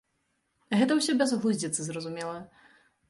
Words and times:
Гэта 0.79 0.97
ўсё 0.99 1.15
бязглуздзіца, 1.21 1.79
зразумела. 1.91 2.37